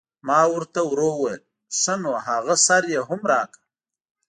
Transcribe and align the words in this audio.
ما 0.27 0.39
ور 0.53 0.63
ته 0.73 0.81
ورو 0.89 1.09
وویل: 1.13 1.41
ښه 1.79 1.93
نو 2.03 2.11
هغه 2.27 2.55
سر 2.65 2.83
یې 2.93 3.01
هم 3.09 3.21
راکړه. 3.31 3.63